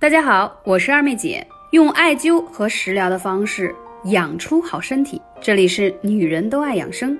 [0.00, 5.20] 大家好，我是二妹姐，用艾灸和食疗的方式养出好身体。
[5.40, 7.18] 这里是女人都爱养生。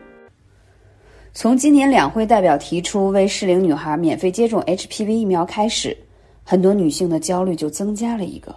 [1.34, 5.96] 从今年两会代表提出为适龄女孩免费接种 HPV 疫苗开始，
[6.44, 8.54] 很多女性的焦虑就增加了一个，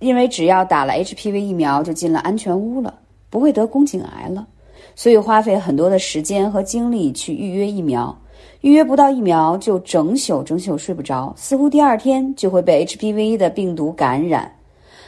[0.00, 2.92] 因为只要打了 HPV 疫苗就进了安全屋了，
[3.30, 4.44] 不会得宫颈癌了，
[4.96, 8.20] 所以花费很多的时间和精力去预约疫苗。
[8.60, 14.52] 预约不到疫苗就整宿整宿睡不着，似乎第二天就会被 HPV 的病毒感染。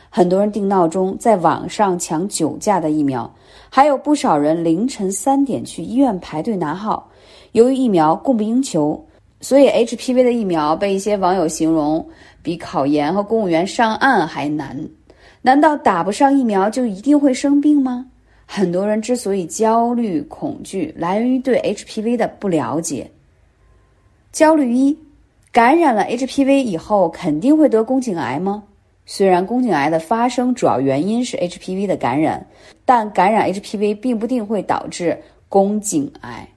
[0.09, 3.31] 很多人定闹钟在网上抢九价的疫苗，
[3.71, 7.09] 还有不少人凌晨三点去医院排队拿号。
[7.53, 9.03] 由于疫苗供不应求，
[9.41, 12.07] 所以 HPV 的疫苗被一些网友形容
[12.43, 14.79] 比考研和公务员上岸还难。
[15.43, 18.07] 难道打不上疫苗就一定会生病吗？
[18.47, 23.11] 很多人之所以焦虑恐惧，来源于对 HPV 的不了解。
[24.33, 24.97] 焦虑一：
[25.53, 28.65] 感染了 HPV 以后肯定会得宫颈癌吗？
[29.05, 32.47] 虽然宫颈癌的发生主要原因是 HPV 的感染，
[32.87, 36.49] 但感染 HPV 并不定会导致宫颈癌。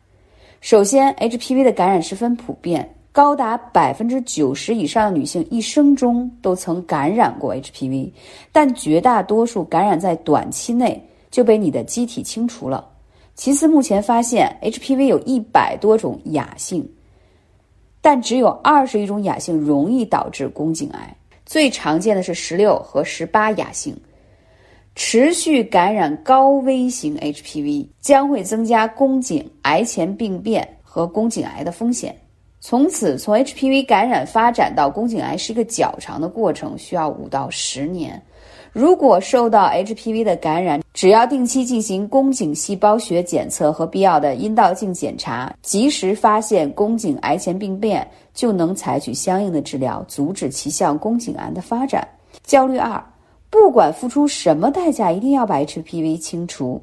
[0.61, 8.09] 首先，HPV 的感染十分普遍，高达百分之九十以上的女性一生中都曾感染过 HPV，
[8.53, 12.87] 但绝大多数感染在短期内就被你的机体清除了。
[13.33, 16.89] 其次，目前发现 HPV 有一百多种亚性。
[18.05, 23.97] 但只有二十一种亚型容易导致宫颈癌，最常见的是十六和十八亚型。
[24.93, 32.15] 持续感染高危型 HPV 将会增加宫颈癌前病变和宫颈癌的风险。
[32.59, 38.21] 从此，从 HPV 感染发展到宫颈癌是一个较长的过程，需要五到十年。
[38.75, 52.05] 如果受到 HPV 的感染，只要定期进行宫颈细胞学检测和必要的阴道镜检查，及时发现宫颈癌前病变，就能采取相应的治疗，阻止其向宫颈癌的发展。
[52.43, 53.01] 焦虑二，
[53.49, 56.81] 不管付出什么代价，一定要把 HPV 清除。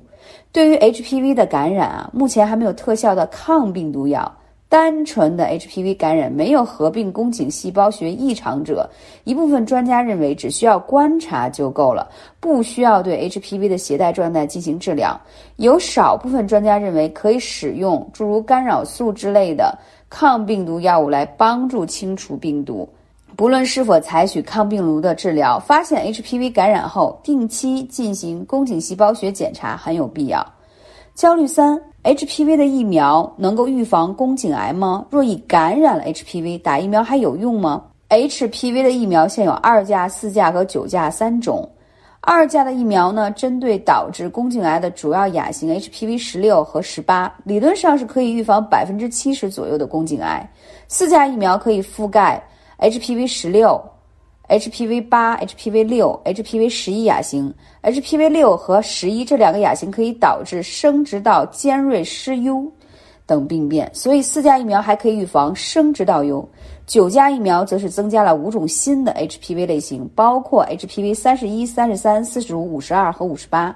[0.51, 4.35] 对于 HPV 的感染啊，目前还没有特效的抗病毒药。
[4.73, 8.89] 单纯的 HPV 感染没有合并宫颈细胞学异常者，
[9.25, 12.11] 一部分专家认为只需要观察就够了，
[12.41, 15.21] 不需要对 HPV 的携带状态进行治疗。
[15.57, 19.79] 有少部分专家认为可以使用诸如干扰素之类的
[20.09, 22.89] 抗病毒药物来帮助清除病毒。
[23.37, 30.43] 不论是否采取抗病毒的治疗，发现 HPV 感染后，定期进行宫颈细胞学检查很有必要。
[31.15, 31.81] 焦虑三。
[32.03, 35.07] HPV 的疫苗能够预防宫颈癌吗？
[35.09, 41.71] 若已感染了 HPV，打疫苗还有用吗？HPV 的疫苗现有二价、四价和九价三种。
[42.21, 50.45] 二价的疫苗呢，针对导致宫颈癌的主要亚型 HPV 十六和十八，理论上是可以预防百分之七十左右的宫颈癌。
[50.89, 52.43] 四价疫苗可以覆盖
[52.79, 53.81] HPV 十六。
[54.53, 57.53] HPV 八、HPV 六、HPV 十一亚型
[57.83, 62.71] ，HPV 六和十一这两个亚型可以导致生殖道尖锐湿疣
[63.25, 66.47] 等病变，所以四价疫苗还可以预防生殖道疣。
[66.87, 73.75] 九价疫苗则是增加了五种新的 HPV 类型，包括 HPV 三十一、三十三、四十五、五十二和五十八，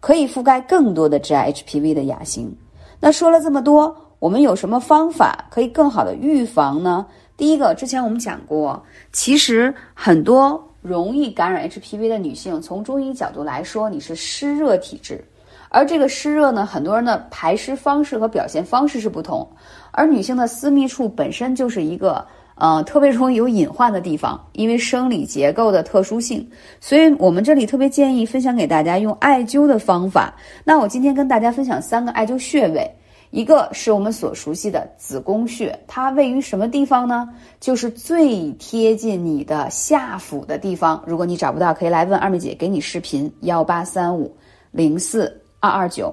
[0.00, 2.50] 可以覆盖更多的致癌 HPV 的亚型。
[2.98, 7.04] 那说了这么多，我们有什么方法可以更好的预防呢？
[7.38, 15.24] 第一个，之前我们讲过，其实很多容易感染 HPV 的女性，从中医角度来说，你是湿热体质，
[15.68, 19.48] 而这个湿热呢，很多人的排湿方式和表现方式是不同，
[19.92, 26.44] 而女性的私密处本身就是一个呃特别容易有隐患的地方，因为生理结构的特殊性，
[26.80, 30.34] 所以我们这里特别建议分享给大家用艾灸的方法。
[30.64, 32.97] 那我今天跟大家分享三个艾灸穴位。
[33.30, 37.28] 一个是我们所熟悉的子宫穴，它位于什么地方呢？
[37.60, 41.02] 就是最贴近你的下腹的地方。
[41.06, 44.34] 如果你找不到，可以来问二妹姐，给你视频幺八三五
[44.70, 46.12] 零四二二九。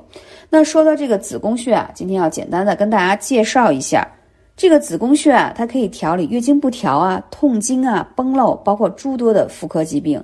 [0.49, 4.05] 那说到这个子宫穴啊，今天要简单的跟大家介绍一下，
[4.57, 10.21] 这个子宫穴啊，它可以调理月经不调啊、痛经啊、崩漏，包括诸多的妇科疾病。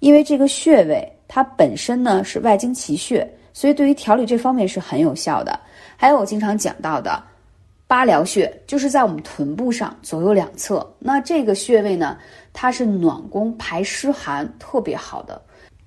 [0.00, 5.58] 因为这个穴位它本身呢是外经奇穴，所以对于调理这方面是很有效的。
[5.96, 7.22] 还有我经常讲到的
[7.86, 10.86] 八髎穴，就是在我们臀部上左右两侧。
[10.98, 12.16] 那这个穴位呢，
[12.52, 15.40] 它是暖宫排湿寒特别好的。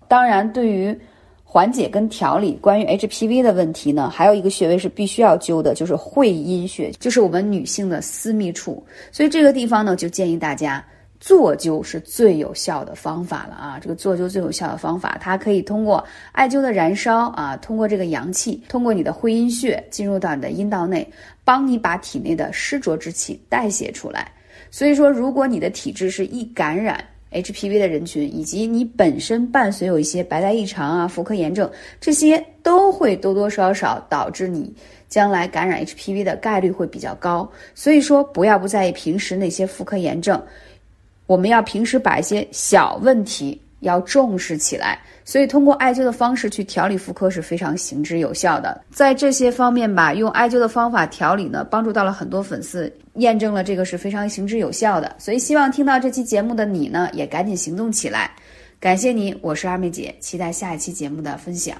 [0.07, 0.97] 当然，对于
[1.44, 8.85] 缓解跟调理关于 HPV 的问题呢，还有一个穴位是必须要灸的，就是会阴穴，就是我们女性的私密处。
[9.12, 10.85] 所以这个地方呢，就建议大家。
[11.25, 13.80] 坐灸是最有效的方法了啊！
[13.81, 21.12] 这个坐灸最有效的方法，它可以通过艾灸的燃烧啊，通过这个阳气，通过你的会阴穴进入到你的阴道内，
[21.44, 24.31] 帮你把体内的湿浊之气代谢出来。
[24.69, 31.68] 所以说，如果你的体质是易感染 HPV 的人群，以及你本身伴随有一些白带异常啊、妇科炎症，
[32.00, 34.72] 这些都会多多少少导致你
[35.10, 37.51] 将来感染 HPV 的概率会比较高。
[37.74, 40.39] 所以说，不要不在意平时那些妇科炎症，
[41.27, 45.00] 我们要平时把一些小问题要重视起来。
[45.27, 48.80] 所以，通过艾灸的方式去调理妇科是非常行之有效的。
[48.92, 55.16] 在这些方面吧，用艾灸的方法调理呢，帮助到了很多粉丝，验证了这个是非常行之有效的。
[55.18, 58.30] 所以，希望听到这期节目的你呢，也赶紧行动起来。
[58.80, 61.75] 感谢你，我是二妹姐，期待下一期节目的分享。